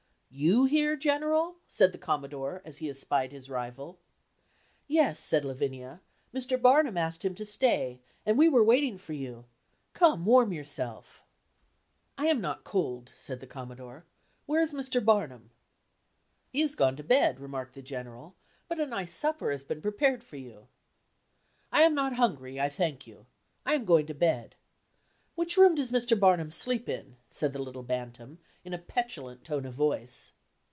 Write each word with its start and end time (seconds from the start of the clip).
"You 0.33 0.63
here, 0.63 0.95
General?" 0.95 1.57
said 1.67 1.91
the 1.91 1.97
Commodore, 1.97 2.61
as 2.63 2.77
he 2.77 2.89
espied 2.89 3.33
his 3.33 3.49
rival. 3.49 3.99
"Yes," 4.87 5.19
said 5.19 5.43
Lavinia, 5.43 5.99
"Mr. 6.33 6.59
Barnum 6.59 6.95
asked 6.97 7.25
him 7.25 7.35
to 7.35 7.45
stay, 7.45 7.99
and 8.25 8.37
we 8.37 8.47
were 8.47 8.63
waiting 8.63 8.97
for 8.97 9.11
you; 9.11 9.43
come, 9.91 10.23
warm 10.25 10.53
yourself." 10.53 11.21
"I 12.17 12.27
am 12.27 12.39
not 12.39 12.63
cold," 12.63 13.11
said 13.17 13.41
the 13.41 13.45
Commodore; 13.45 14.05
"where 14.45 14.61
is 14.61 14.73
Mr. 14.73 15.03
Barnum?" 15.03 15.51
"He 16.49 16.61
has 16.61 16.75
gone 16.75 16.95
to 16.95 17.03
bed," 17.03 17.41
remarked 17.41 17.73
the 17.73 17.81
General, 17.81 18.33
"but 18.69 18.79
a 18.79 18.85
nice 18.85 19.11
supper 19.13 19.51
has 19.51 19.65
been 19.65 19.81
prepared 19.81 20.23
for 20.23 20.37
you." 20.37 20.69
"I 21.73 21.81
am 21.81 21.93
not 21.93 22.13
hungry, 22.13 22.57
I 22.57 22.69
thank 22.69 23.05
you; 23.05 23.25
I 23.65 23.73
am 23.73 23.83
going 23.83 24.05
to 24.05 24.13
bed. 24.13 24.55
Which 25.33 25.55
room 25.55 25.75
does 25.75 25.91
Mr. 25.91 26.19
Barnum 26.19 26.51
sleep 26.51 26.89
in?" 26.89 27.15
said 27.29 27.53
the 27.53 27.57
little 27.59 27.83
bantam, 27.83 28.37
in 28.65 28.73
a 28.73 28.77
petulant 28.77 29.43
tone 29.45 29.65
of 29.65 29.73
voice. 29.73 30.33